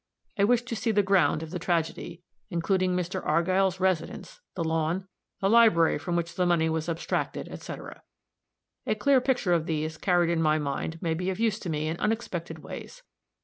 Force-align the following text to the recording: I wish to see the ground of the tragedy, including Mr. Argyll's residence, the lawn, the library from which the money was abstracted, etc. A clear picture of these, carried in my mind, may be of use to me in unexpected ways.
I 0.35 0.45
wish 0.45 0.63
to 0.63 0.75
see 0.75 0.89
the 0.89 1.03
ground 1.03 1.43
of 1.43 1.51
the 1.51 1.59
tragedy, 1.59 2.23
including 2.49 2.95
Mr. 2.95 3.23
Argyll's 3.23 3.79
residence, 3.79 4.41
the 4.55 4.63
lawn, 4.63 5.07
the 5.41 5.47
library 5.47 5.99
from 5.99 6.15
which 6.15 6.33
the 6.33 6.45
money 6.47 6.71
was 6.71 6.89
abstracted, 6.89 7.47
etc. 7.49 8.01
A 8.87 8.95
clear 8.95 9.21
picture 9.21 9.53
of 9.53 9.67
these, 9.67 9.97
carried 9.99 10.31
in 10.31 10.41
my 10.41 10.57
mind, 10.57 10.97
may 11.03 11.13
be 11.13 11.29
of 11.29 11.39
use 11.39 11.59
to 11.59 11.69
me 11.69 11.87
in 11.87 11.97
unexpected 11.99 12.63
ways. 12.63 13.03